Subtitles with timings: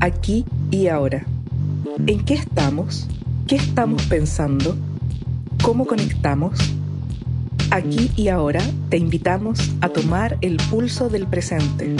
[0.00, 1.26] aquí y ahora.
[2.06, 3.08] ¿En qué estamos?
[3.46, 4.76] ¿Qué estamos pensando?
[5.62, 6.58] ¿Cómo conectamos?
[7.70, 11.96] Aquí y ahora te invitamos a tomar el pulso del presente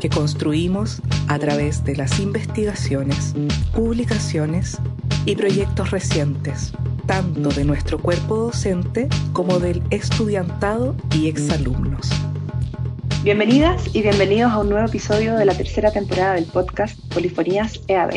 [0.00, 3.34] que construimos a través de las investigaciones,
[3.74, 4.78] publicaciones
[5.26, 6.72] y proyectos recientes,
[7.06, 12.08] tanto de nuestro cuerpo docente como del estudiantado y exalumnos.
[13.22, 18.14] Bienvenidas y bienvenidos a un nuevo episodio de la tercera temporada del podcast Polifonías EAD.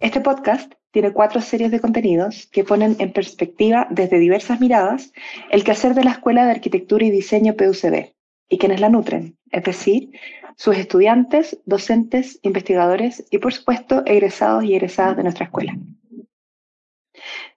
[0.00, 5.12] Este podcast tiene cuatro series de contenidos que ponen en perspectiva desde diversas miradas
[5.52, 8.12] el quehacer de la Escuela de Arquitectura y Diseño PUCB
[8.48, 10.10] y quienes la nutren, es decir,
[10.56, 15.78] sus estudiantes, docentes, investigadores y por supuesto egresados y egresadas de nuestra escuela.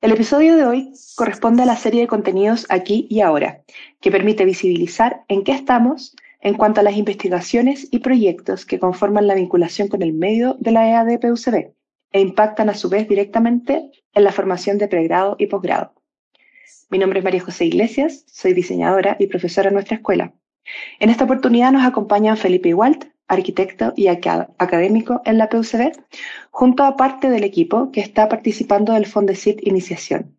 [0.01, 3.63] El episodio de hoy corresponde a la serie de contenidos Aquí y Ahora,
[3.99, 9.27] que permite visibilizar en qué estamos en cuanto a las investigaciones y proyectos que conforman
[9.27, 11.71] la vinculación con el medio de la EAD-PUCB
[12.11, 15.93] e impactan a su vez directamente en la formación de pregrado y posgrado.
[16.89, 20.33] Mi nombre es María José Iglesias, soy diseñadora y profesora en nuestra escuela.
[20.99, 25.93] En esta oportunidad nos acompañan Felipe Igualt, arquitecto y académico en la PUCB,
[26.51, 30.37] junto a parte del equipo que está participando del Fondesit Iniciación.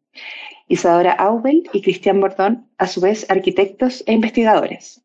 [0.68, 5.03] Isadora Aubel y Cristian Bordón, a su vez arquitectos e investigadores.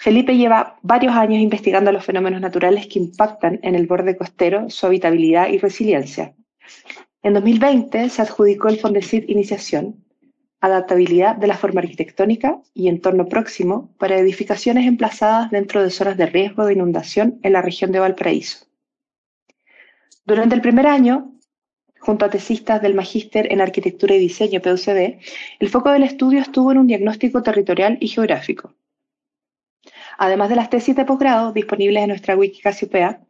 [0.00, 4.86] Felipe lleva varios años investigando los fenómenos naturales que impactan en el borde costero, su
[4.86, 6.36] habitabilidad y resiliencia.
[7.20, 10.04] En 2020 se adjudicó el Fondesit Iniciación,
[10.60, 16.26] adaptabilidad de la forma arquitectónica y entorno próximo para edificaciones emplazadas dentro de zonas de
[16.26, 18.66] riesgo de inundación en la región de Valparaíso.
[20.24, 21.32] Durante el primer año,
[21.98, 25.18] junto a tesistas del Magíster en Arquitectura y Diseño PUCD,
[25.58, 28.77] el foco del estudio estuvo en un diagnóstico territorial y geográfico.
[30.20, 33.20] Además de las tesis de posgrado disponibles en nuestra wiki Casiopea,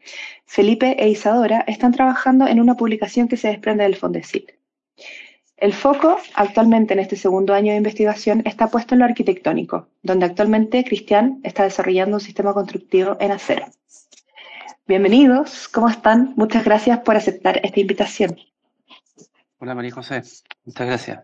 [0.46, 4.52] Felipe e Isadora están trabajando en una publicación que se desprende del Fondesit.
[5.58, 10.24] El foco actualmente en este segundo año de investigación está puesto en lo arquitectónico, donde
[10.24, 13.66] actualmente Cristian está desarrollando un sistema constructivo en acero.
[14.86, 16.32] Bienvenidos, ¿cómo están?
[16.36, 18.38] Muchas gracias por aceptar esta invitación.
[19.58, 20.22] Hola María José,
[20.64, 21.20] muchas gracias.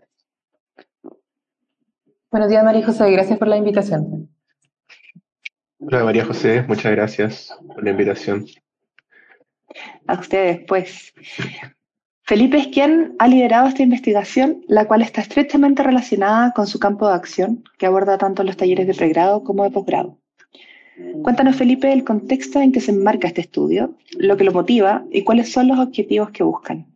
[2.29, 4.34] Buenos días María José, gracias por la invitación.
[5.79, 8.45] Hola María José, muchas gracias por la invitación.
[10.07, 11.13] A ustedes, pues.
[12.23, 17.07] Felipe es quien ha liderado esta investigación, la cual está estrechamente relacionada con su campo
[17.07, 20.17] de acción, que aborda tanto los talleres de pregrado como de posgrado.
[21.21, 25.23] Cuéntanos, Felipe, el contexto en que se enmarca este estudio, lo que lo motiva y
[25.23, 26.87] cuáles son los objetivos que buscan.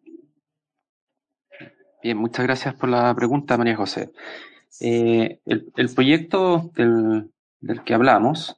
[2.02, 4.12] Bien, muchas gracias por la pregunta, María José.
[4.80, 7.30] Eh, el, proyecto del,
[7.62, 8.58] del que hablamos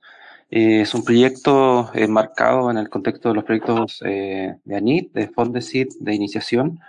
[0.51, 5.29] eh, es un proyecto enmarcado en el contexto de los proyectos eh, de ANIT, de
[5.29, 6.79] Fondesit, de iniciación.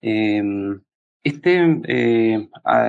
[0.00, 0.80] Em,
[1.22, 2.48] este eh,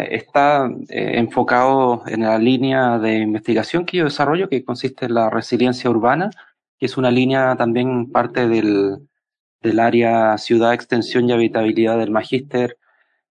[0.09, 5.89] está enfocado en la línea de investigación que yo desarrollo, que consiste en la resiliencia
[5.89, 6.29] urbana,
[6.77, 8.99] que es una línea también parte del,
[9.61, 12.77] del área ciudad, extensión y habitabilidad del magíster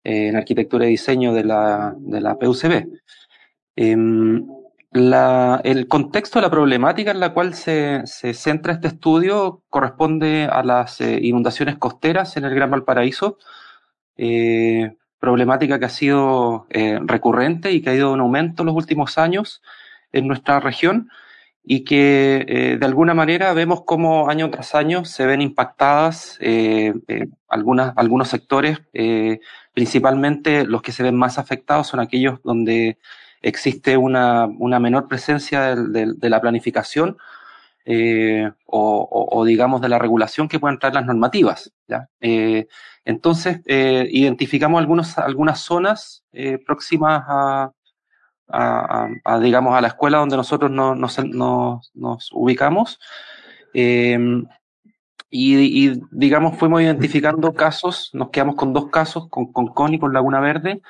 [0.05, 2.87] en arquitectura y diseño de la, de la PUCB.
[4.91, 10.63] La, el contexto, la problemática en la cual se, se centra este estudio corresponde a
[10.63, 13.37] las eh, inundaciones costeras en el Gran Valparaíso,
[14.17, 18.77] eh, problemática que ha sido eh, recurrente y que ha ido en aumento en los
[18.77, 19.63] últimos años
[20.13, 21.11] en nuestra región
[21.63, 26.39] y que de alguna manera vemos cómo año tras año se ven impactadas
[27.47, 28.81] algunas, algunos sectores,
[29.75, 32.97] principalmente los que se ven más afectados son aquellos donde
[33.43, 37.19] existe una, una menor presencia de, la planificación
[37.85, 41.73] eh, o, digamos, de la regulación que pueden traer las normativas.
[41.87, 42.09] ¿ya?
[42.21, 42.69] Eh,
[43.05, 46.25] entonces, eh, identificamos algunos, algunas zonas
[46.67, 47.73] próximas a,
[48.49, 51.19] a, digamos, a la escuela donde nosotros no, nos,
[51.95, 52.99] nos, ubicamos.
[53.75, 54.47] Em,
[55.31, 59.99] y, y, digamos, fuimos identificando casos, nos quedamos con dos casos, con, con CON y
[59.99, 60.81] con Laguna Verde,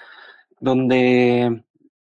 [0.61, 1.62] donde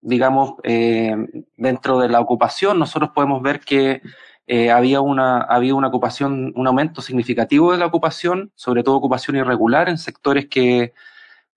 [0.04, 1.16] digamos, eh,
[1.56, 4.02] dentro de la ocupación, nosotros podemos ver que
[4.46, 9.36] eh, había una, había una ocupación, un aumento significativo de la ocupación, sobre todo ocupación
[9.36, 10.92] irregular en sectores que,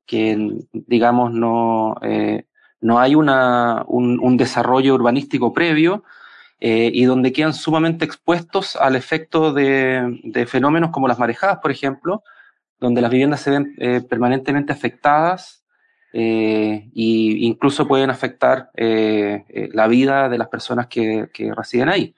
[0.05, 2.45] que digamos, no, eh,
[2.79, 6.03] no hay una, un, un, desarrollo urbanístico previo
[6.61, 11.71] eh, y donde quedan sumamente expuestos al efecto de, de, fenómenos como las marejadas, por
[11.71, 12.23] ejemplo,
[12.79, 15.65] donde las viviendas se ven eh, permanentemente afectadas
[16.19, 22.15] y incluso pueden afectar eh, eh, la vida de las personas que, que residen ahí.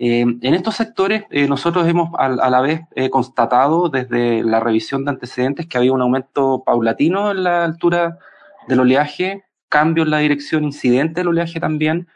[0.00, 5.76] En estos sectores, nosotros hemos a, la vez constatado desde la revisión de antecedentes que
[5.76, 8.16] había un aumento paulatino en la altura
[8.68, 12.06] del oleaje, cambio en la dirección incidente del oleaje también,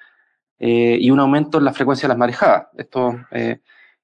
[0.60, 2.68] y un aumento en la frecuencia de las marejadas.
[2.78, 3.16] Esto,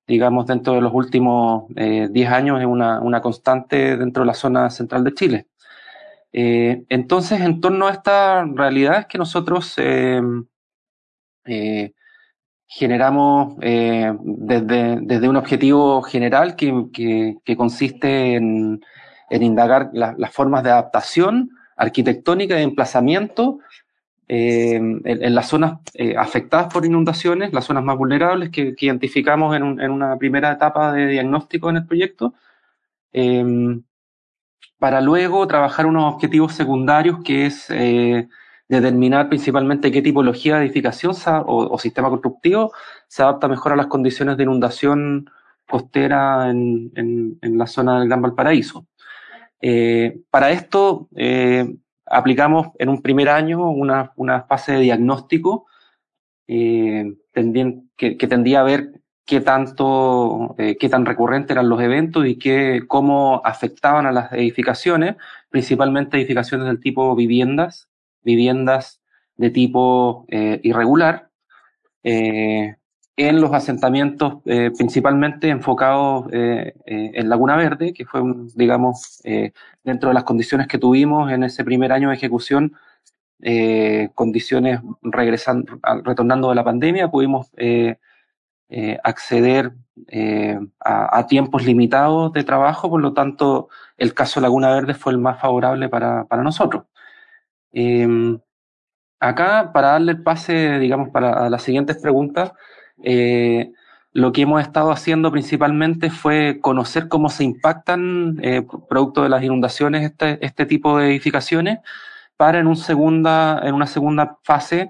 [0.08, 4.70] digamos, dentro de los últimos 10 años es una, una, constante dentro de la zona
[4.70, 5.46] central de Chile.
[6.32, 9.76] Entonces, en torno a esta realidad es que nosotros
[12.69, 18.84] generamos eh, desde, desde, un objetivo general que, que, consiste en,
[19.30, 23.60] en indagar las formas de adaptación arquitectónica y emplazamiento
[24.28, 29.56] eh, en, las zonas eh, afectadas por inundaciones, las zonas más vulnerables que, que identificamos
[29.56, 32.34] en, en, una primera etapa de diagnóstico en el proyecto,
[34.78, 37.69] para luego trabajar unos objetivos secundarios que es
[38.69, 41.14] determinar principalmente qué tipología de edificación
[41.46, 42.72] o, sistema constructivo
[43.06, 45.31] se adapta mejor a las condiciones de inundación
[45.66, 48.87] costera en, la zona del Gran Valparaíso.
[49.60, 51.75] Eh, para esto eh,
[52.06, 54.12] aplicamos en un primer año una,
[54.49, 55.66] fase de diagnóstico
[56.46, 58.98] eh, que, que, tendía a ver
[59.28, 65.16] qué tanto, qué tan recurrentes eran los eventos y qué, cómo afectaban a las edificaciones,
[65.50, 67.88] principalmente edificaciones del tipo viviendas,
[68.22, 69.02] viviendas
[69.38, 71.30] de tipo eh, irregular
[72.02, 72.76] eh,
[73.16, 78.22] en los asentamientos eh, principalmente enfocados en Laguna Verde, que fue,
[78.54, 79.20] digamos,
[79.82, 82.75] dentro de las condiciones que tuvimos en ese primer año de ejecución,
[84.14, 87.50] condiciones regresando, retornando de la pandemia, pudimos
[89.03, 89.73] acceder
[90.81, 95.41] a, tiempos limitados de trabajo, por lo tanto, el caso Laguna Verde fue el más
[95.41, 96.85] favorable para, para nosotros.
[97.73, 98.38] Em,
[99.20, 102.53] acá, para darle el pase, digamos, para las siguientes preguntas,
[103.03, 103.73] eh,
[104.12, 109.43] lo que hemos estado haciendo principalmente fue conocer cómo se impactan, eh, producto de las
[109.43, 111.79] inundaciones, este, este tipo de edificaciones,
[112.37, 114.88] para en, un segunda, en una segunda fase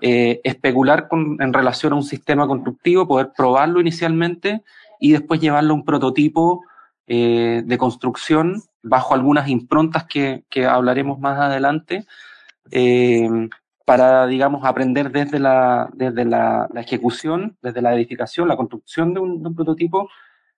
[0.00, 4.62] eh, especular con, en relación a un sistema constructivo, poder probarlo inicialmente
[5.00, 6.62] y después llevarlo a un prototipo
[7.06, 12.06] eh, de construcción bajo algunas improntas que, que hablaremos más adelante,
[12.70, 13.48] eh,
[13.88, 19.54] para, digamos, aprender desde, la, desde la, ejecución, desde la edificación, la construcción de un,
[19.54, 20.10] prototipo,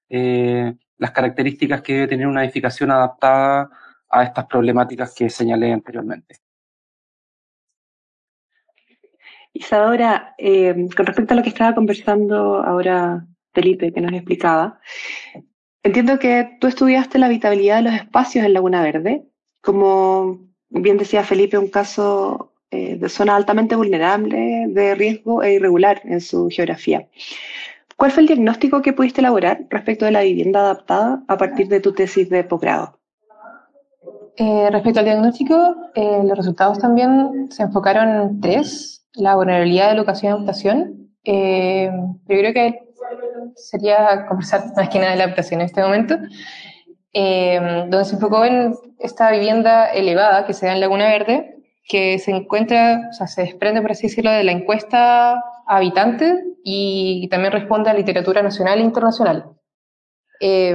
[0.09, 3.71] eh, las características que debe tener una edificación adaptada
[4.09, 6.41] a estas problemáticas que señalé anteriormente.
[9.61, 14.81] Isadora, eh, con respecto a lo que estaba conversando ahora Felipe, que nos explicaba,
[15.83, 19.27] entiendo que tú estudiaste la habitabilidad de los espacios en Laguna Verde,
[19.61, 20.41] como
[20.71, 26.23] bien decía Felipe, un caso eh, de zona altamente vulnerable, de riesgo e irregular en
[26.23, 27.07] su geografía.
[27.97, 31.81] ¿Cuál fue el diagnóstico que pudiste elaborar respecto de la vivienda adaptada a partir de
[31.81, 32.99] tu tesis de posgrado?
[34.37, 39.97] Eh, respecto al diagnóstico, eh, los resultados también se enfocaron en tres, la vulnerabilidad de
[39.97, 41.11] locación y adaptación.
[41.25, 42.91] yo creo que
[43.57, 46.17] sería conversar más que nada de la adaptación en este momento.
[47.13, 51.57] Em, donde se enfocó en esta vivienda elevada que se da en Laguna Verde,
[51.89, 56.45] que se encuentra, o sea, se desprende, por así decirlo, de la encuesta a habitantes
[56.63, 59.57] y también responde a literatura nacional e internacional.
[60.41, 60.75] Eh,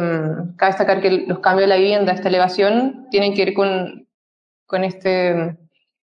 [0.58, 4.08] cabe destacar que los cambios de la vivienda, esta elevación, tienen que ver con,
[4.66, 5.58] con este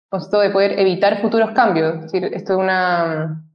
[0.10, 1.96] concepto de poder evitar futuros cambios.
[1.96, 3.46] Es decir, esto es una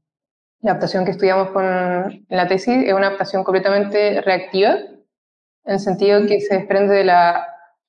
[0.63, 5.81] la adaptación que estudiamos con, en la tesis, es una adaptación completamente reactiva en el
[5.81, 7.47] sentido que se desprende de, la,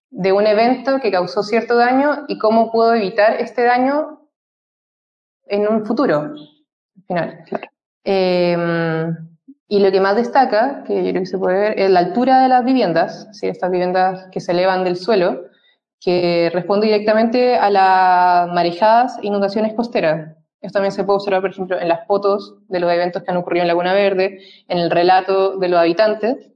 [0.10, 4.30] de un evento que causó cierto daño y cómo puedo evitar este daño
[5.46, 7.46] en un futuro, al final.
[8.03, 9.38] Em,
[9.68, 12.41] y lo que más destaca, que yo creo que se puede ver, es la altura
[12.41, 13.48] de las viviendas, ¿sí?
[13.48, 15.46] estas viviendas que se elevan del suelo,
[16.01, 20.36] que responde directamente a las marejadas e inundaciones costeras.
[20.60, 23.38] Esto también se puede observar, por ejemplo, en las fotos de los eventos que han
[23.38, 26.50] ocurrido en Laguna Verde, en el relato de los habitantes,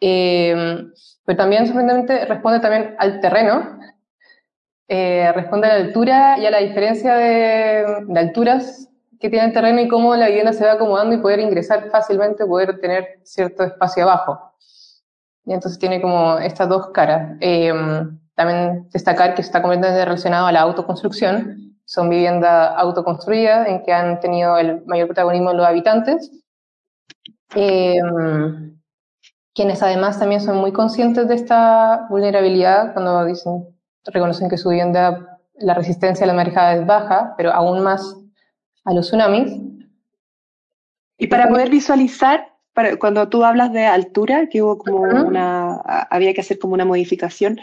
[0.00, 0.84] eh,
[1.24, 3.78] pero también sorprendentemente responde también al terreno,
[4.86, 9.80] eh, responde a la altura y a la diferencia de, alturas que tiene el terreno
[9.80, 14.02] y cómo la vivienda se va acomodando y poder ingresar fácilmente, poder tener cierto espacio
[14.02, 14.52] abajo.
[15.46, 17.36] Y entonces tiene como estas dos caras.
[17.40, 17.72] Eh,
[18.34, 21.76] también destacar que está completamente relacionado a la autoconstrucción.
[21.84, 26.30] Son viviendas autoconstruidas en que han tenido el mayor protagonismo los habitantes.
[27.54, 28.00] Eh,
[29.54, 33.68] quienes además también son muy conscientes de esta vulnerabilidad cuando dicen,
[34.04, 38.16] reconocen que su vivienda, la resistencia a la marejada es baja, pero aún más
[38.84, 39.60] a los tsunamis.
[41.16, 45.76] Y para poder visualizar, para, cuando tú hablas de altura, que hubo como una,
[46.10, 47.58] había que hacer como una modificación,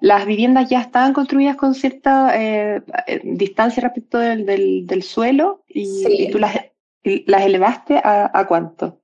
[0.00, 6.30] ¿las viviendas ya estaban construidas con cierta eh, eh, distancia respecto del, del, suelo y,
[6.30, 6.56] tú las,
[7.02, 9.00] las elevaste a, a, cuánto?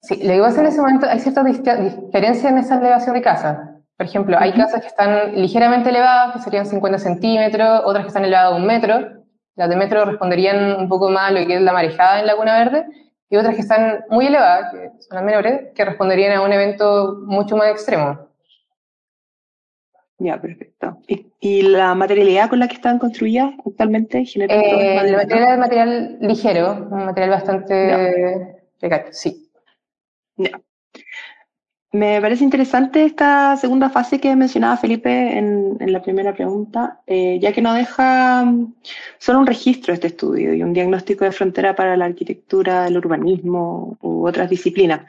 [0.00, 3.72] Sí, lo que pasa en ese momento, hay cierta diferencia en esa elevación de casa.
[3.96, 8.24] Por ejemplo, hay casas que están ligeramente elevadas, que serían 50 centímetros, otras que están
[8.24, 9.22] elevadas a un metro.
[9.54, 12.58] Las de metro responderían un poco más a lo que es la marejada en Laguna
[12.58, 12.86] Verde,
[13.32, 17.18] y otras que están muy elevadas, que son las menores, que responderían a un evento
[17.24, 18.28] mucho más extremo.
[20.18, 20.98] Ya, perfecto.
[21.40, 24.18] ¿Y, la materialidad con la que están construidas actualmente?
[24.18, 28.66] Eh, el material es material ligero, un material bastante
[29.12, 29.50] sí.
[30.36, 30.50] Ya.
[31.94, 37.52] Me parece interesante esta segunda fase que mencionaba Felipe en, la primera pregunta, eh, ya
[37.52, 38.74] que no deja mm,
[39.18, 43.98] solo un registro este estudio y un diagnóstico de frontera para la arquitectura, el urbanismo
[44.00, 45.02] u otras disciplinas.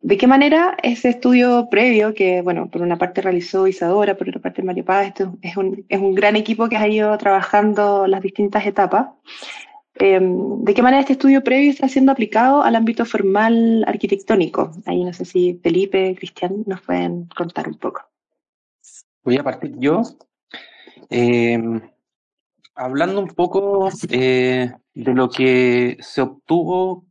[0.00, 4.40] ¿De qué manera ese estudio previo, que, bueno, por una parte realizó Isadora, por otra
[4.40, 8.22] parte Mario Paz, esto es un, es un gran equipo que ha ido trabajando las
[8.22, 9.08] distintas etapas,
[9.94, 14.72] Em, ¿De qué manera este estudio previo está siendo aplicado al ámbito formal arquitectónico?
[14.86, 18.02] Ahí no sé si Felipe, Cristian nos pueden contar un poco.
[19.22, 20.02] Voy a partir yo.
[21.10, 21.80] Em,
[22.74, 27.04] hablando un poco eh, de lo que se obtuvo,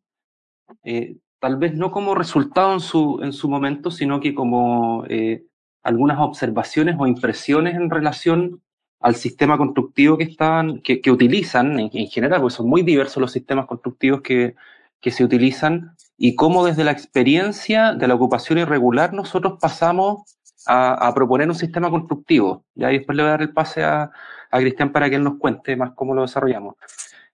[0.84, 5.46] eh, tal vez no como resultado en su, en su momento, sino que como eh,
[5.84, 8.62] algunas observaciones o impresiones en relación
[9.02, 13.66] al sistema constructivo que están, que, utilizan en, general, porque son muy diversos los sistemas
[13.66, 14.56] constructivos que,
[15.00, 21.08] que se utilizan, y cómo desde la experiencia de la ocupación irregular nosotros pasamos a,
[21.08, 22.64] a proponer un sistema constructivo.
[22.76, 24.12] Ya y después le voy a dar el pase a,
[24.52, 26.76] a Cristian para que él nos cuente más cómo lo desarrollamos.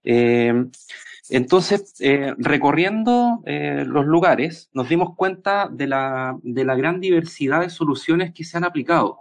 [0.03, 0.53] Eh,
[1.29, 7.61] entonces, eh, recorriendo eh, los lugares, nos dimos cuenta de la, de la gran diversidad
[7.61, 9.19] de soluciones que se han aplicado.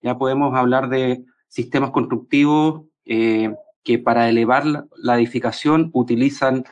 [0.00, 4.64] Ya podemos hablar de sistemas constructivos eh, que para elevar
[4.96, 6.64] la, edificación utilizan,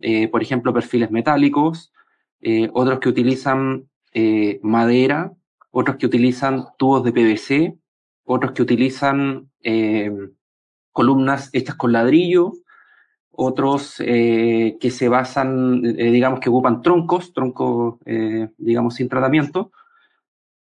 [0.00, 1.92] eh, por ejemplo, perfiles metálicos,
[2.40, 3.88] eh, otros que utilizan
[4.62, 5.32] madera,
[5.70, 7.78] otros que utilizan tubos de PVC,
[8.24, 9.48] otros que utilizan
[10.90, 12.52] columnas hechas con ladrillo,
[13.30, 18.00] otros que se basan, digamos, que ocupan troncos, troncos,
[18.56, 19.70] digamos, sin tratamiento,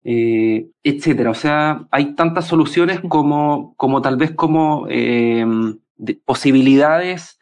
[0.10, 1.32] eh, etcétera.
[1.32, 5.46] O sea, hay tantas soluciones como, como tal vez como eh,
[6.24, 7.38] posibilidades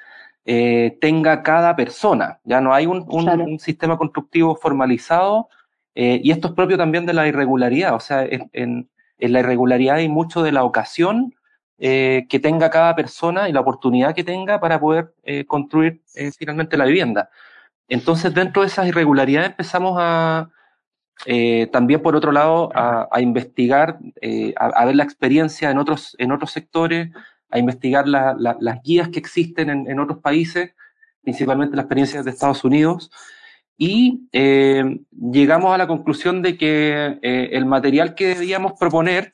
[0.45, 2.39] eh, tenga cada persona.
[2.43, 5.48] Ya no hay un, un, sistema constructivo formalizado
[5.93, 7.93] y esto es propio también de la irregularidad.
[7.93, 11.36] O sea, en, en, la irregularidad hay mucho de la ocasión
[11.77, 15.13] que tenga cada persona y la oportunidad que tenga para poder
[15.48, 16.01] construir
[16.38, 17.29] finalmente la vivienda.
[17.88, 20.50] Entonces, dentro de esas irregularidades empezamos a,
[21.25, 26.31] eh, también por otro lado a, investigar, eh, a, ver la experiencia en otros, en
[26.31, 27.10] otros sectores,
[27.50, 30.74] a investigar las guías que existen en, otros países,
[31.22, 33.12] principalmente la experiencia de Estados Unidos,
[33.77, 39.34] y eh, llegamos a la conclusión de que el material que debíamos proponer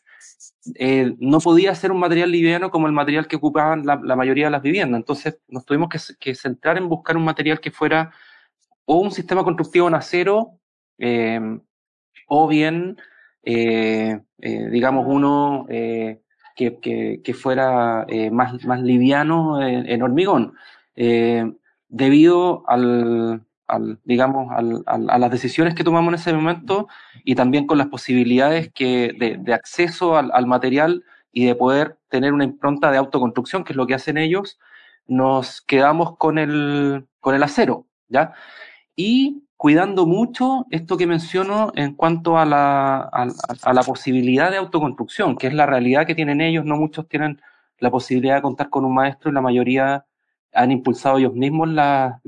[1.20, 4.62] no podía ser un material liviano como el material que ocupaban la, mayoría de las
[4.62, 5.00] viviendas.
[5.00, 8.12] Entonces nos tuvimos que, que, centrar en buscar un material que fuera
[8.86, 10.60] o un sistema constructivo en acero,
[12.34, 12.98] o bien,
[13.44, 16.22] eh, eh, digamos, uno eh,
[16.56, 16.80] que,
[17.22, 20.54] que, fuera más, más liviano en, hormigón,
[21.90, 23.46] debido al,
[24.06, 26.88] digamos, al, a las decisiones que tomamos en ese momento
[27.26, 32.32] y también con las posibilidades que, de, de acceso al, material y de poder tener
[32.32, 34.58] una impronta de autoconstrucción, que es lo que hacen ellos,
[35.06, 38.32] nos quedamos con el, con el acero, ¿ya?
[38.96, 45.38] Y cuidando mucho esto que menciono en cuanto a la, a, la posibilidad de autoconstrucción,
[45.38, 46.66] que es la realidad que tienen ellos.
[46.66, 47.40] No muchos tienen
[47.78, 50.04] la posibilidad de contar con un maestro y la mayoría
[50.52, 52.20] han impulsado ellos mismos la,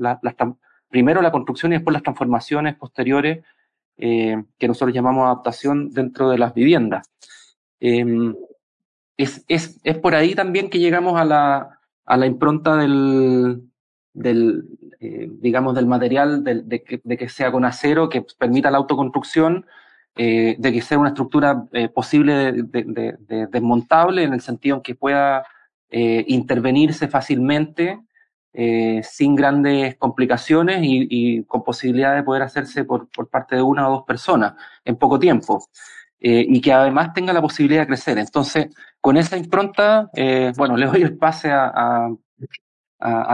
[0.88, 3.44] primero la construcción y después las transformaciones posteriores
[3.96, 7.10] eh, que nosotros llamamos adaptación dentro de las viviendas.
[7.80, 8.32] Eh,
[9.16, 13.60] es, es, es por ahí también que llegamos a la, a la impronta del,
[14.14, 14.64] del,
[15.00, 19.66] eh, digamos, del material, de, que, sea con acero, que permita la autoconstrucción,
[20.16, 24.94] eh, de que sea una estructura eh, posible de, desmontable, en el sentido en que
[24.94, 25.44] pueda
[25.90, 28.00] intervenirse fácilmente,
[29.02, 33.92] sin grandes complicaciones y, con posibilidad de poder hacerse por, por, parte de una o
[33.92, 34.54] dos personas
[34.84, 35.64] en poco tiempo.
[36.18, 38.18] y que además tenga la posibilidad de crecer.
[38.18, 40.10] Entonces, con esa impronta,
[40.56, 42.08] bueno, le doy el pase a,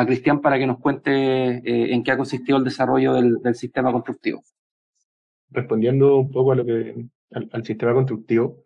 [0.06, 4.42] Cristian para que nos cuente eh, en qué ha consistido el desarrollo del, sistema constructivo.
[5.50, 8.64] Respondiendo un poco a lo que, al, sistema constructivo,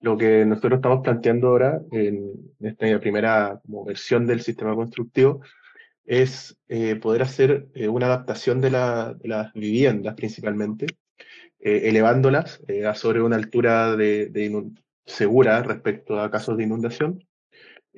[0.00, 5.40] lo que nosotros estamos planteando ahora en esta primera versión del sistema constructivo
[6.04, 10.86] es eh, poder hacer eh, una adaptación de, las viviendas principalmente,
[11.60, 14.30] elevándolas a sobre una altura de
[15.04, 17.27] segura respecto a casos de inundación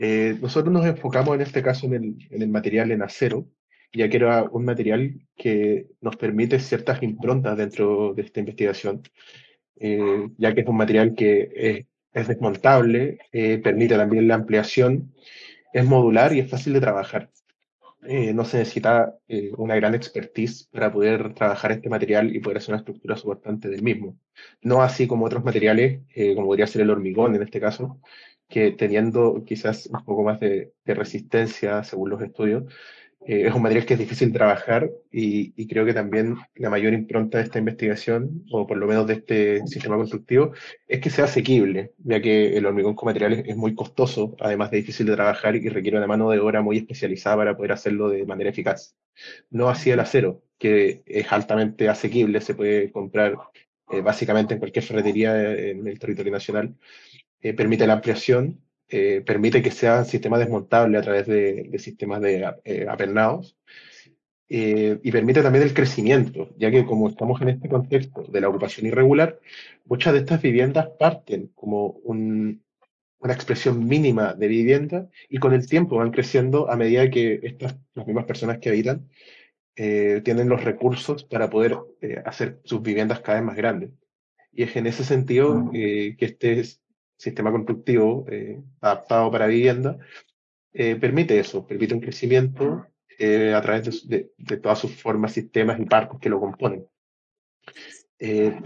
[0.02, 3.46] eh, nosotros nos enfocamos en este caso en el, material en acero,
[3.92, 9.02] ya que era un material que nos permite ciertas improntas dentro de esta investigación,
[9.76, 15.14] eh, ya que es un material que es, desmontable, eh, permite también la ampliación,
[15.72, 17.30] es modular y es fácil de trabajar.
[18.02, 19.14] no se necesita
[19.58, 23.82] una gran expertise para poder trabajar este material y poder hacer una estructura soportante del
[23.82, 24.16] mismo.
[24.62, 26.00] No así como otros materiales,
[26.34, 28.00] como podría ser el hormigón en este caso,
[28.50, 32.64] que teniendo quizás un poco más de, resistencia, según los estudios,
[33.26, 37.38] eh, es un material que es difícil trabajar y, creo que también la mayor impronta
[37.38, 40.52] de esta investigación, o por lo menos de este sistema constructivo,
[40.88, 44.78] es que sea asequible, ya que el hormigón con materiales es muy costoso, además de
[44.78, 48.26] difícil de trabajar y requiere una mano de obra muy especializada para poder hacerlo de
[48.26, 48.96] manera eficaz.
[49.50, 53.36] No así el acero, que es altamente asequible, se puede comprar
[53.92, 56.74] eh, básicamente en cualquier ferretería en el territorio nacional
[57.42, 62.20] eh, permite la ampliación, eh, permite que sea un sistema desmontable a través de, sistemas
[62.20, 63.56] de eh, apernados
[64.52, 68.84] y permite también el crecimiento, ya que como estamos en este contexto de la ocupación
[68.88, 69.38] irregular,
[69.84, 75.98] muchas de estas viviendas parten como una expresión mínima de vivienda y con el tiempo
[75.98, 79.08] van creciendo a medida que estas, las mismas personas que habitan
[79.76, 81.78] tienen los recursos para poder
[82.24, 83.90] hacer sus viviendas cada vez más grandes.
[84.52, 86.64] Y es en ese sentido que este
[87.20, 89.98] sistema constructivo eh, adaptado para vivienda,
[90.72, 92.86] eh, permite eso, permite un crecimiento
[93.18, 94.30] eh, a través de,
[94.62, 96.86] todas sus formas, sistemas y partes que lo componen.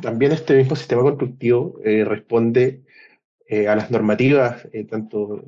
[0.00, 2.82] también este mismo sistema constructivo responde
[3.68, 5.44] a las normativas, tanto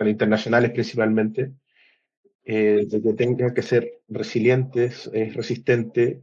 [0.00, 1.52] internacionales principalmente,
[2.44, 6.18] de que tengan que ser resilientes, resistentes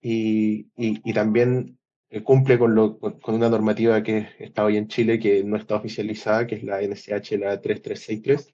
[0.00, 1.79] y, y, también
[2.24, 6.46] cumple con, lo, con, una normativa que está hoy en Chile, que no está oficializada,
[6.46, 8.52] que es la NSH, la 3363,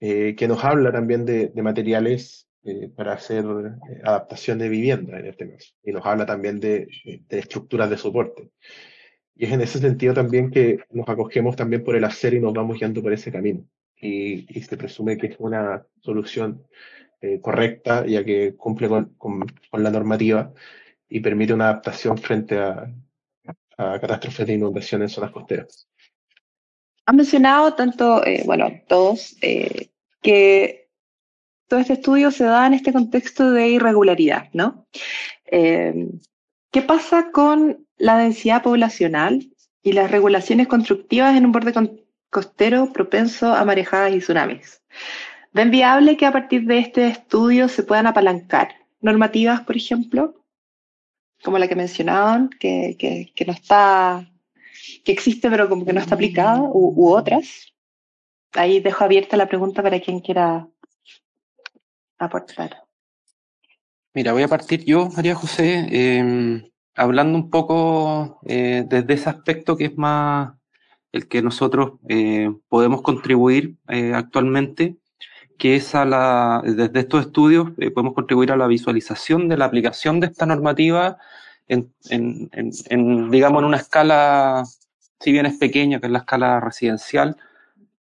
[0.00, 5.26] eh, que nos habla también de, materiales eh, para hacer eh, adaptación de vivienda en
[5.26, 6.86] este caso, y nos habla también de,
[7.30, 8.50] estructuras de soporte.
[9.34, 12.52] Y es en ese sentido también que nos acogemos también por el hacer y nos
[12.52, 13.66] vamos guiando por ese camino.
[13.98, 16.66] Y, se presume que es una solución
[17.40, 20.52] correcta, ya que cumple con, con, con la normativa
[21.08, 22.92] y permite una adaptación frente a,
[23.76, 25.86] catástrofes de inundación en zonas costeras.
[27.04, 29.90] Han mencionado tanto, eh, bueno, todos, eh,
[30.22, 30.88] que
[31.68, 34.86] todo este estudio se da en este contexto de irregularidad, ¿no?
[35.44, 36.08] Eh,
[36.70, 39.50] ¿Qué pasa con la densidad poblacional
[39.82, 41.74] y las regulaciones constructivas en un borde
[42.30, 44.82] costero propenso a marejadas y tsunamis?
[45.52, 50.34] ¿Ven viable que a partir de este estudio se puedan apalancar normativas, por ejemplo?
[51.42, 54.28] Como la que mencionaban, que, que, no está,
[55.04, 57.72] que existe pero como que no está aplicada, u, otras.
[58.52, 60.68] Ahí dejo abierta la pregunta para quien quiera
[62.18, 62.82] aportar.
[64.14, 69.76] Mira, voy a partir yo, María José, em, hablando un poco eh, desde ese aspecto
[69.76, 70.54] que es más
[71.12, 74.96] el que nosotros eh, podemos contribuir eh, actualmente,
[75.58, 80.20] que es a la, desde estos estudios podemos contribuir a la visualización de la aplicación
[80.20, 81.18] de esta normativa
[81.68, 84.64] en, en, en, digamos, en una escala,
[85.20, 87.36] si bien es pequeña, que es la escala residencial,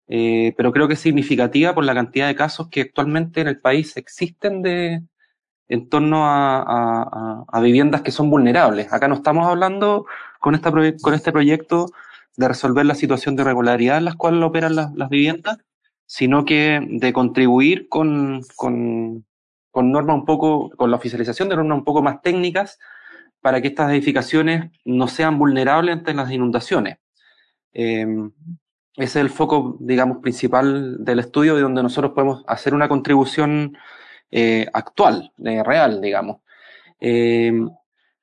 [0.07, 3.59] eh, pero creo que es significativa por la cantidad de casos que actualmente en el
[3.59, 5.01] país existen de,
[5.69, 8.91] en torno a, a, viviendas que son vulnerables.
[8.91, 10.05] Acá no estamos hablando
[10.39, 11.87] con, esta, con este proyecto
[12.35, 15.57] de resolver la situación de irregularidad en la cual operan las, las viviendas,
[16.05, 19.25] sino que de contribuir con, con,
[19.71, 22.79] con normas un poco, con la oficialización de normas un poco más técnicas
[23.41, 26.97] para que estas edificaciones no sean vulnerables ante las inundaciones.
[27.73, 28.31] Em,
[28.95, 33.75] ese es el foco, digamos, principal del estudio y donde nosotros podemos hacer una contribución
[34.31, 36.37] eh, actual, eh, real, digamos.
[36.99, 37.69] Em,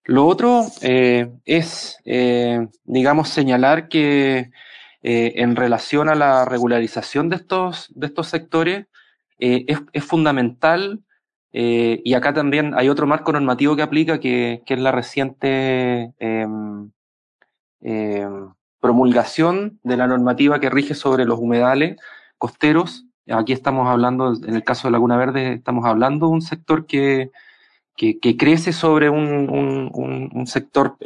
[0.04, 1.98] lo otro eh, es,
[2.84, 4.50] digamos, señalar que
[5.02, 8.86] en relación a la regularización de estos, de estos sectores,
[9.38, 11.02] es, es, fundamental
[11.52, 16.12] eh, y acá también hay otro marco normativo que aplica, que, que es la reciente
[16.18, 16.90] em,
[17.80, 21.96] em, promulgación de la normativa que rige sobre los humedales
[22.38, 23.06] costeros.
[23.28, 27.30] Aquí estamos hablando, en el caso de Laguna Verde, estamos hablando de un sector que,
[27.96, 29.50] que, crece sobre un,
[30.32, 30.96] un, sector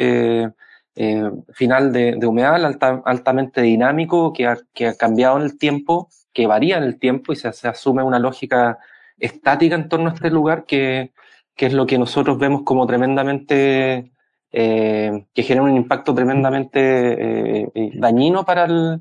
[0.97, 2.57] eh, final de, humedad
[3.05, 7.33] altamente dinámico, que ha, que ha, cambiado en el tiempo, que varía en el tiempo
[7.33, 8.79] y se, asume una lógica
[9.19, 11.13] estática en torno a este lugar que,
[11.57, 14.13] que es lo que nosotros vemos como tremendamente,
[14.53, 19.01] eh, que genera un impacto tremendamente eh, dañino para el,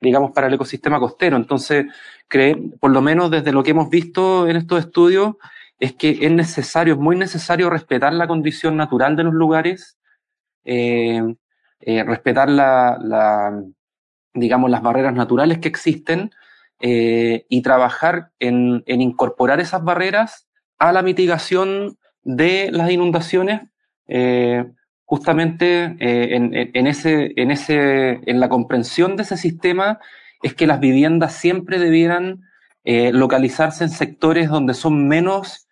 [0.00, 1.36] digamos, para el ecosistema costero.
[1.36, 1.86] Entonces,
[2.28, 5.34] cree, por lo menos desde lo que hemos visto en estos estudios,
[5.78, 9.98] es que es necesario, es muy necesario respetar la condición natural de los lugares,
[10.64, 13.62] respetar la, la,
[14.32, 16.30] digamos, las barreras naturales que existen
[16.80, 20.48] y trabajar en, en incorporar esas barreras
[20.78, 23.60] a la mitigación de las inundaciones,
[24.08, 24.64] eh,
[25.04, 26.28] justamente eh,
[26.74, 30.00] en, ese, en, ese, en la comprensión de ese sistema,
[30.42, 32.42] es que las viviendas siempre debieran
[32.84, 35.68] eh, localizarse en sectores donde son menos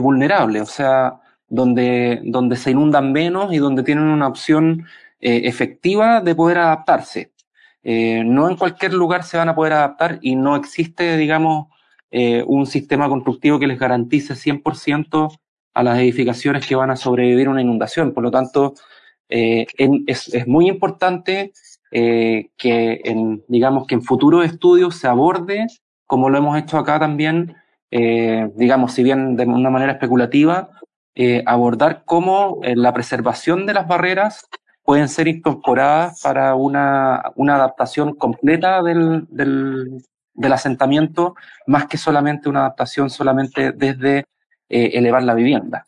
[0.00, 4.86] vulnerables, o sea, donde, donde se inundan menos y donde tienen una opción
[5.18, 7.32] efectiva de poder adaptarse.
[7.82, 11.68] no en cualquier lugar se van a poder adaptar y no existe, digamos,
[12.10, 15.38] eh, un sistema constructivo que les garantice 100%
[15.74, 18.14] a las edificaciones que van a sobrevivir una inundación.
[18.14, 18.74] Por lo tanto,
[19.28, 21.52] eh, es, es, muy importante
[21.90, 25.66] eh, que, en, digamos, que en futuros estudios se aborde,
[26.06, 27.56] como lo hemos hecho acá también,
[27.90, 30.70] eh, digamos, si bien de una manera especulativa,
[31.16, 34.48] eh, abordar cómo la preservación de las barreras
[34.86, 41.34] pueden ser incorporadas para una, una adaptación completa del, del, asentamiento,
[41.66, 44.26] más que solamente una adaptación solamente desde
[44.68, 45.86] eh, elevar la vivienda.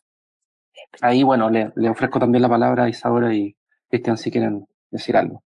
[1.00, 3.54] Ahí, bueno, le, ofrezco también la palabra a Isadora y
[3.88, 5.44] Cristian si quieren decir algo.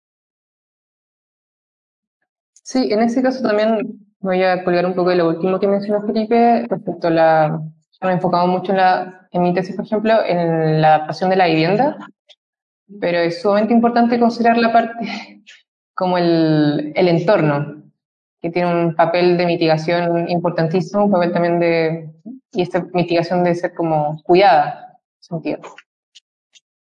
[2.63, 6.06] Sí, en ese caso también voy a colgar un poco de lo último que mencionó
[6.08, 7.62] Felipe respecto a la...
[8.02, 11.36] Me he enfocado mucho en, la, en mi tesis, por ejemplo, en la adaptación de
[11.36, 11.98] la vivienda,
[13.00, 15.44] pero es sumamente importante considerar la parte
[15.94, 17.84] como el, el entorno,
[18.42, 22.10] que tiene un papel de mitigación importantísimo, un papel también de,
[22.54, 25.60] y esta mitigación debe ser como cuidada, sentido.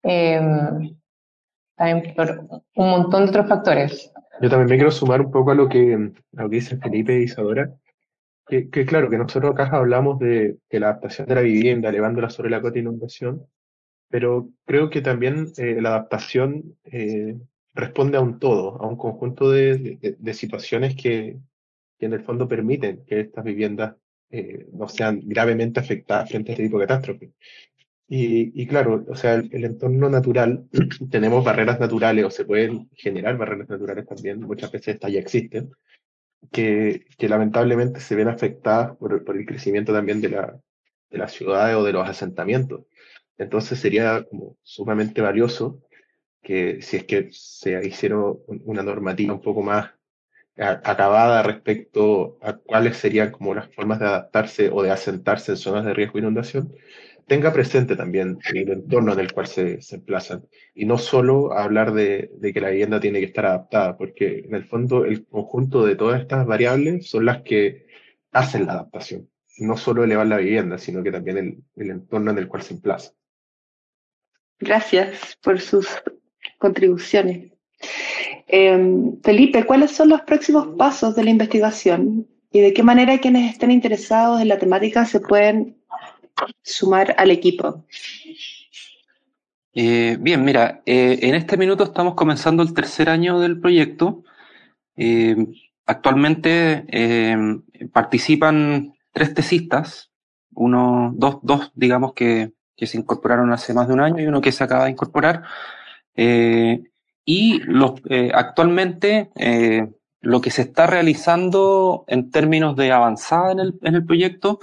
[0.04, 0.40] Eh,
[1.76, 4.12] también por un montón de otros factores.
[4.42, 7.20] Yo también me quiero sumar un poco a lo que, a lo que dicen Felipe
[7.20, 7.72] y Isadora,
[8.48, 12.50] que, que, claro, que nosotros acá hablamos de, la adaptación de la vivienda, elevándola sobre
[12.50, 13.46] la cota de inundación,
[14.10, 17.38] pero creo que también eh, la adaptación eh,
[17.74, 20.00] responde a un todo, a un conjunto de,
[20.34, 21.38] situaciones que,
[22.00, 23.96] en el fondo permiten que estas viviendas
[24.30, 27.32] eh, no sean gravemente afectadas frente a este tipo de catástrofe.
[28.10, 30.66] Y, y claro, o sea, el, entorno natural,
[31.12, 35.72] tenemos barreras naturales o se pueden generar barreras naturales también, muchas veces estas ya existen,
[36.52, 40.60] que, lamentablemente se ven afectadas por, por el crecimiento también de, la,
[41.10, 42.86] de las ciudades o de los asentamientos.
[43.38, 45.82] Entonces sería como sumamente valioso
[46.42, 49.92] que si es que se hiciera una normativa un poco más
[50.58, 55.86] acabada respecto a cuáles serían como las formas de adaptarse o de asentarse en zonas
[55.86, 56.74] de riesgo de inundación,
[57.28, 60.48] tenga presente también el entorno en el cual se, se emplazan.
[60.74, 64.64] Y no solo hablar de, que la vivienda tiene que estar adaptada, porque en el
[64.64, 67.86] fondo el conjunto de todas estas variables son las que
[68.32, 69.30] hacen la adaptación.
[69.60, 72.76] No solo elevar la vivienda, sino que también el, el entorno en el cual se
[72.76, 73.12] emplaza.
[74.60, 75.88] Gracias por sus
[76.58, 77.52] contribuciones.
[78.48, 83.52] Em, Felipe, ¿cuáles son los próximos pasos de la investigación y de qué manera quienes
[83.52, 85.77] estén interesados en la temática se pueden
[86.62, 87.86] sumar al equipo?
[89.74, 94.24] Eh, bien, mira, eh, en este minuto estamos comenzando el tercer año del proyecto.
[94.96, 95.36] Eh,
[95.86, 96.84] actualmente
[97.94, 100.12] participan tres tesistas,
[100.56, 104.42] uno, dos, dos, digamos que, que se incorporaron hace más de un año y uno
[104.42, 105.44] que se acaba de incorporar.
[107.26, 108.02] Y los,
[108.34, 109.30] actualmente
[110.22, 114.60] lo que se está realizando en términos de avanzada en el, en el proyecto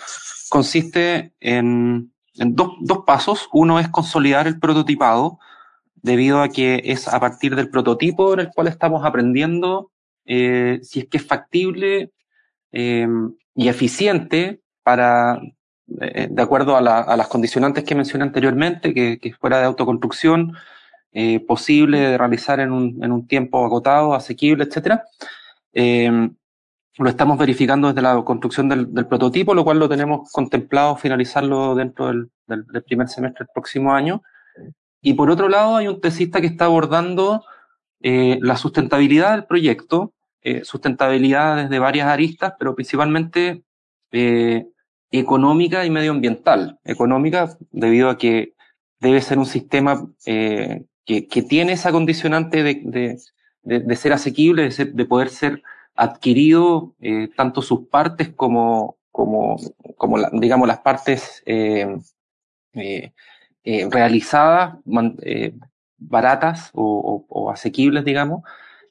[0.49, 3.49] consiste en, en dos, dos pasos.
[3.53, 5.39] Uno es consolidar el prototipado,
[5.95, 9.91] debido a que es a partir del prototipo en el cual estamos aprendiendo
[10.27, 12.13] eh, si es que es factible
[12.73, 13.07] eh,
[13.55, 15.41] y eficiente para,
[16.01, 19.65] eh, de acuerdo a, la, a, las condicionantes que mencioné anteriormente, que, que fuera de
[19.65, 20.55] autoconstrucción,
[21.47, 25.05] posible de realizar en un, en un, tiempo agotado, asequible, etcétera.
[25.75, 26.31] Eh,
[26.99, 32.07] lo estamos verificando desde la construcción del, prototipo, lo cual lo tenemos contemplado finalizarlo dentro
[32.07, 32.31] del,
[32.87, 34.23] primer semestre del próximo año.
[35.03, 37.45] Y por otro lado, hay un tesista que está abordando
[38.01, 40.13] eh, la sustentabilidad del proyecto
[40.63, 43.65] sustentabilidad desde varias aristas, pero principalmente
[45.11, 46.79] económica y medioambiental.
[46.85, 48.53] Económica debido a que
[49.01, 50.07] debe ser un sistema
[51.05, 53.19] que, tiene esa condicionante de,
[53.65, 55.63] de ser asequible, de, de, poder ser
[55.95, 56.95] adquirido
[57.37, 59.57] tanto sus partes como, como,
[59.97, 61.87] como la, digamos, las partes eh,
[62.73, 63.13] eh,
[63.63, 64.75] eh, realizadas,
[65.23, 65.55] eh,
[65.99, 68.43] baratas o, o, o, asequibles, digamos,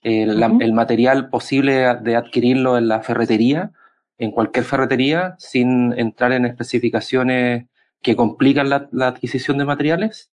[0.01, 0.63] la, uh -huh.
[0.63, 3.71] el material posible de adquirirlo en la ferretería,
[4.17, 7.65] en cualquier ferretería, sin entrar en especificaciones
[8.01, 10.31] que complican la, la adquisición de materiales.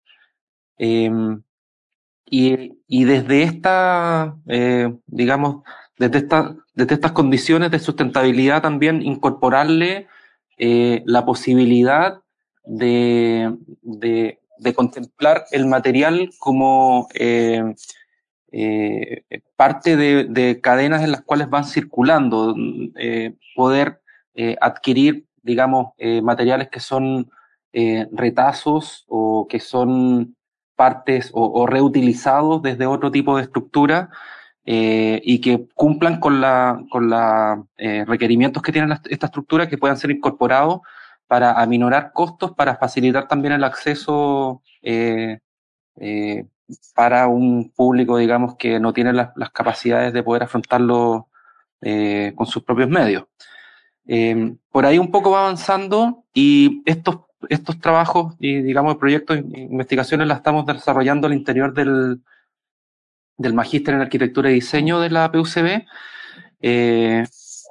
[0.76, 1.10] Eh,
[2.30, 5.62] y, y, desde esta, eh, digamos,
[5.98, 10.06] desde, esta, desde estas condiciones de sustentabilidad también incorporarle
[10.58, 12.20] eh, la posibilidad
[12.64, 17.74] de, de, de, contemplar el material como eh,
[18.50, 19.22] eh,
[19.56, 22.54] parte de, de, cadenas en las cuales van circulando,
[22.96, 24.00] eh, poder
[24.34, 27.30] eh, adquirir, digamos, eh, materiales que son
[28.10, 30.34] retazos o que son
[30.78, 34.10] partes o, reutilizados desde otro tipo de estructura
[34.64, 39.76] eh, y que cumplan con la, con la eh, requerimientos que tiene esta estructura que
[39.76, 40.82] puedan ser incorporados
[41.26, 45.40] para aminorar costos, para facilitar también el acceso eh,
[46.94, 51.28] para un público, digamos, que no tiene las, las capacidades de poder afrontarlo
[52.36, 53.24] con sus propios medios.
[54.70, 60.26] por ahí un poco va avanzando y estos estos trabajos y, digamos, proyectos e investigaciones
[60.26, 62.20] las estamos desarrollando al interior del,
[63.36, 65.84] del Magíster en Arquitectura y Diseño de la PUCB.
[66.60, 67.24] Eh,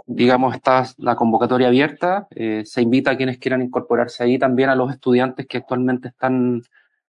[0.05, 2.27] digamos, está la convocatoria abierta.
[2.31, 6.63] Eh, se invita a quienes quieran incorporarse ahí, también a los estudiantes que actualmente están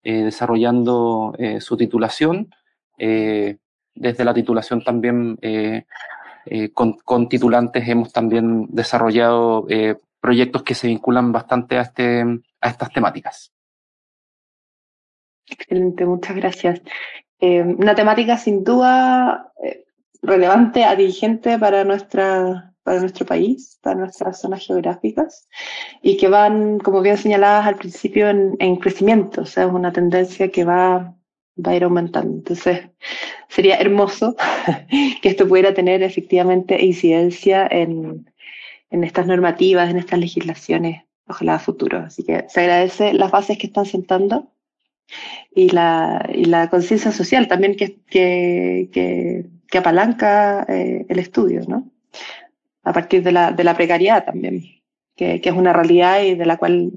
[0.05, 2.51] eh, desarrollando su titulación.
[2.97, 5.39] desde la titulación también
[6.75, 9.67] con, con, titulantes hemos también desarrollado
[10.25, 12.23] proyectos que se vinculan bastante a, este,
[12.63, 13.53] a estas temáticas.
[15.47, 16.81] Excelente, muchas gracias.
[17.41, 19.85] Eh, una temática sin duda eh,
[20.23, 25.47] relevante, atingente para, nuestra, para nuestro país, para nuestras zonas geográficas,
[26.01, 29.93] y que van, como bien señaladas al principio, en, en crecimiento, o sea, es una
[29.93, 31.15] tendencia que va,
[31.55, 32.33] va a ir aumentando.
[32.39, 32.89] Entonces,
[33.49, 34.37] sería hermoso
[35.21, 38.25] que esto pudiera tener efectivamente incidencia en,
[38.95, 41.99] en estas normativas, en estas legislaciones, ojalá a futuro.
[41.99, 44.53] Así que se agradece las bases que están sentando
[45.53, 51.63] y la, y la conciencia social también que, que, que, que apalanca eh, el estudio,
[51.67, 51.91] ¿no?
[52.85, 54.63] A partir de la, de la precariedad también,
[55.17, 56.93] que, que, es una realidad y de la cual,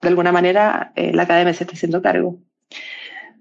[0.00, 2.38] de alguna manera, eh, la academia se está haciendo cargo.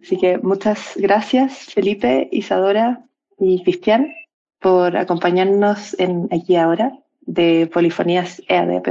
[0.03, 3.05] Así que muchas gracias, Felipe, Isadora
[3.39, 4.13] y Cristian,
[4.59, 8.81] por acompañarnos en Aquí Ahora de Polifonías EAD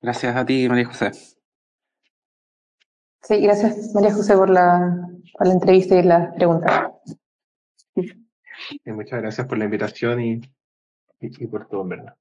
[0.00, 1.12] Gracias a ti, María José.
[3.22, 6.92] Sí, gracias María José por la, por la entrevista y la pregunta.
[7.94, 10.32] Y muchas gracias por la invitación y,
[11.20, 12.14] y, y, por todo, en verdad.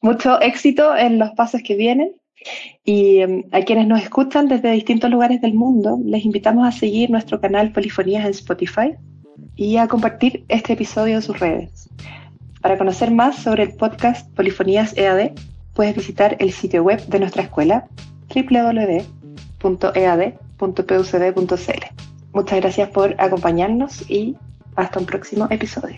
[0.00, 2.14] Mucho éxito en los pasos que vienen.
[2.84, 7.10] Y um, a quienes nos escuchan desde distintos lugares del mundo, les invitamos a seguir
[7.10, 8.94] nuestro canal Polifonías en Spotify
[9.56, 11.90] y a compartir este episodio en sus redes.
[12.60, 15.32] Para conocer más sobre el podcast Polifonías EAD,
[15.74, 17.86] puedes visitar el sitio web de nuestra escuela
[18.34, 19.18] www
[19.62, 21.84] www.ead.pucd.cl.
[22.32, 24.36] Muchas gracias por acompañarnos y
[24.76, 25.96] hasta un próximo episodio.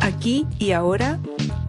[0.00, 1.20] Aquí y ahora,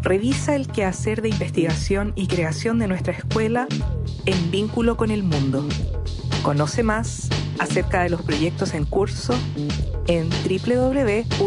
[0.01, 3.67] revisa el quehacer de investigación y creación de nuestra escuela
[4.25, 5.67] en vínculo con el mundo.
[6.43, 9.33] Conoce más acerca de los proyectos en curso
[10.07, 11.41] en www.ead.pucd.cl.